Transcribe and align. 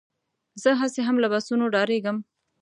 زه 0.61 0.69
هسې 0.81 1.01
هم 1.07 1.15
له 1.23 1.27
بسونو 1.33 1.65
ډارېږم. 1.73 2.17